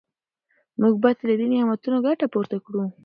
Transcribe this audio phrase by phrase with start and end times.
[0.81, 2.83] موږ باید له دې نعمتونو ګټه پورته کړو.